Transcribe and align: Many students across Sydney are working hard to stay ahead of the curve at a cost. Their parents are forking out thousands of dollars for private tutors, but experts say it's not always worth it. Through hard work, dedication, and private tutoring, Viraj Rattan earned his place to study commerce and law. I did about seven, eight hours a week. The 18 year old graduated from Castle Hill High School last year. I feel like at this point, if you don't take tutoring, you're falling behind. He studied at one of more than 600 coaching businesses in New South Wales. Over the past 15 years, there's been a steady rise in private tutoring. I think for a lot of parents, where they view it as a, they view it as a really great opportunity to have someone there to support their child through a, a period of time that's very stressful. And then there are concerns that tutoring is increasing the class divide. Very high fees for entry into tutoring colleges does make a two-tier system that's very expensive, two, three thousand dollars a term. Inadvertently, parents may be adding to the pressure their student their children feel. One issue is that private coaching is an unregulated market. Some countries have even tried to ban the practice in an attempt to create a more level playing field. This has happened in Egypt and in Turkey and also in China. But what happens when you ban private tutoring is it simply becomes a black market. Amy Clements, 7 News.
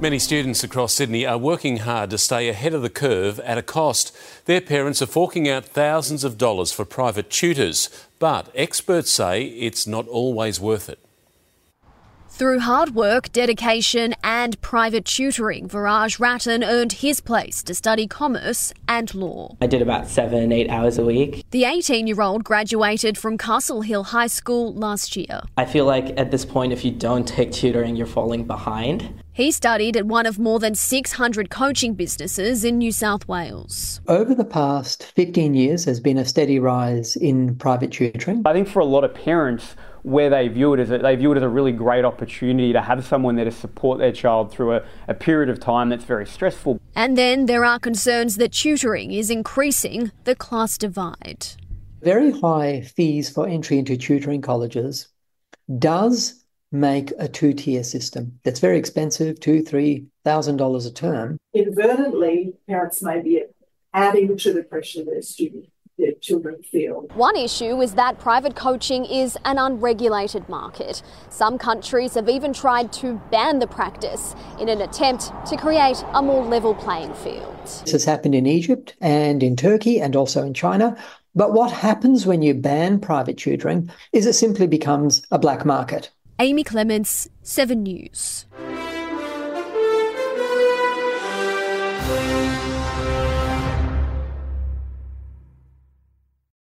Many 0.00 0.20
students 0.20 0.62
across 0.62 0.92
Sydney 0.92 1.26
are 1.26 1.36
working 1.36 1.78
hard 1.78 2.10
to 2.10 2.18
stay 2.18 2.48
ahead 2.48 2.72
of 2.72 2.82
the 2.82 2.88
curve 2.88 3.40
at 3.40 3.58
a 3.58 3.62
cost. 3.62 4.16
Their 4.44 4.60
parents 4.60 5.02
are 5.02 5.06
forking 5.06 5.48
out 5.48 5.64
thousands 5.64 6.22
of 6.22 6.38
dollars 6.38 6.70
for 6.70 6.84
private 6.84 7.30
tutors, 7.30 7.90
but 8.20 8.48
experts 8.54 9.10
say 9.10 9.46
it's 9.46 9.88
not 9.88 10.06
always 10.06 10.60
worth 10.60 10.88
it. 10.88 11.00
Through 12.28 12.60
hard 12.60 12.94
work, 12.94 13.32
dedication, 13.32 14.14
and 14.22 14.60
private 14.60 15.04
tutoring, 15.04 15.68
Viraj 15.68 16.20
Rattan 16.20 16.62
earned 16.62 16.92
his 16.92 17.20
place 17.20 17.64
to 17.64 17.74
study 17.74 18.06
commerce 18.06 18.72
and 18.86 19.12
law. 19.12 19.56
I 19.60 19.66
did 19.66 19.82
about 19.82 20.06
seven, 20.06 20.52
eight 20.52 20.70
hours 20.70 20.98
a 20.98 21.04
week. 21.04 21.44
The 21.50 21.64
18 21.64 22.06
year 22.06 22.20
old 22.20 22.44
graduated 22.44 23.18
from 23.18 23.36
Castle 23.36 23.80
Hill 23.80 24.04
High 24.04 24.28
School 24.28 24.72
last 24.74 25.16
year. 25.16 25.40
I 25.56 25.64
feel 25.64 25.86
like 25.86 26.16
at 26.16 26.30
this 26.30 26.44
point, 26.44 26.72
if 26.72 26.84
you 26.84 26.92
don't 26.92 27.26
take 27.26 27.50
tutoring, 27.50 27.96
you're 27.96 28.06
falling 28.06 28.44
behind. 28.44 29.20
He 29.38 29.52
studied 29.52 29.96
at 29.96 30.04
one 30.04 30.26
of 30.26 30.40
more 30.40 30.58
than 30.58 30.74
600 30.74 31.48
coaching 31.48 31.94
businesses 31.94 32.64
in 32.64 32.76
New 32.76 32.90
South 32.90 33.28
Wales. 33.28 34.00
Over 34.08 34.34
the 34.34 34.44
past 34.44 35.04
15 35.14 35.54
years, 35.54 35.84
there's 35.84 36.00
been 36.00 36.18
a 36.18 36.24
steady 36.24 36.58
rise 36.58 37.14
in 37.14 37.54
private 37.54 37.92
tutoring. 37.92 38.42
I 38.44 38.52
think 38.52 38.66
for 38.66 38.80
a 38.80 38.84
lot 38.84 39.04
of 39.04 39.14
parents, 39.14 39.76
where 40.02 40.28
they 40.28 40.48
view 40.48 40.74
it 40.74 40.80
as 40.80 40.90
a, 40.90 40.98
they 40.98 41.14
view 41.14 41.30
it 41.30 41.36
as 41.36 41.44
a 41.44 41.48
really 41.48 41.70
great 41.70 42.04
opportunity 42.04 42.72
to 42.72 42.80
have 42.80 43.04
someone 43.04 43.36
there 43.36 43.44
to 43.44 43.52
support 43.52 44.00
their 44.00 44.10
child 44.10 44.50
through 44.50 44.74
a, 44.74 44.82
a 45.06 45.14
period 45.14 45.48
of 45.50 45.60
time 45.60 45.88
that's 45.88 46.02
very 46.02 46.26
stressful. 46.26 46.80
And 46.96 47.16
then 47.16 47.46
there 47.46 47.64
are 47.64 47.78
concerns 47.78 48.38
that 48.38 48.50
tutoring 48.50 49.12
is 49.12 49.30
increasing 49.30 50.10
the 50.24 50.34
class 50.34 50.76
divide. 50.76 51.46
Very 52.02 52.32
high 52.32 52.80
fees 52.80 53.30
for 53.30 53.46
entry 53.46 53.78
into 53.78 53.96
tutoring 53.96 54.42
colleges 54.42 55.06
does 55.78 56.37
make 56.70 57.12
a 57.18 57.28
two-tier 57.28 57.82
system 57.82 58.38
that's 58.44 58.60
very 58.60 58.78
expensive, 58.78 59.40
two, 59.40 59.62
three 59.62 60.06
thousand 60.24 60.56
dollars 60.56 60.86
a 60.86 60.92
term. 60.92 61.38
Inadvertently, 61.54 62.54
parents 62.68 63.02
may 63.02 63.22
be 63.22 63.42
adding 63.94 64.36
to 64.36 64.52
the 64.52 64.62
pressure 64.62 65.04
their 65.04 65.22
student 65.22 65.68
their 65.98 66.12
children 66.20 66.62
feel. 66.62 67.08
One 67.14 67.36
issue 67.36 67.80
is 67.80 67.94
that 67.94 68.18
private 68.18 68.54
coaching 68.54 69.04
is 69.04 69.36
an 69.44 69.58
unregulated 69.58 70.48
market. 70.48 71.02
Some 71.28 71.58
countries 71.58 72.14
have 72.14 72.28
even 72.28 72.52
tried 72.52 72.92
to 72.94 73.20
ban 73.30 73.58
the 73.58 73.66
practice 73.66 74.34
in 74.60 74.68
an 74.68 74.80
attempt 74.80 75.32
to 75.46 75.56
create 75.56 76.04
a 76.14 76.22
more 76.22 76.44
level 76.44 76.74
playing 76.74 77.14
field. 77.14 77.56
This 77.64 77.90
has 77.92 78.04
happened 78.04 78.34
in 78.34 78.46
Egypt 78.46 78.94
and 79.00 79.42
in 79.42 79.56
Turkey 79.56 80.00
and 80.00 80.14
also 80.14 80.44
in 80.44 80.54
China. 80.54 80.96
But 81.34 81.52
what 81.52 81.70
happens 81.70 82.26
when 82.26 82.42
you 82.42 82.54
ban 82.54 83.00
private 83.00 83.36
tutoring 83.36 83.90
is 84.12 84.26
it 84.26 84.32
simply 84.32 84.66
becomes 84.66 85.22
a 85.30 85.38
black 85.38 85.64
market. 85.64 86.10
Amy 86.40 86.62
Clements, 86.62 87.28
7 87.42 87.82
News. 87.82 88.46